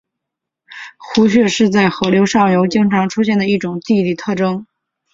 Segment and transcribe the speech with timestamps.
[0.97, 4.65] 壶穴是在河流上游经常出现的一种地理特征。